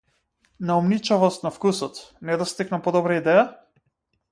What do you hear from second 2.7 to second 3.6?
на подобра идеја?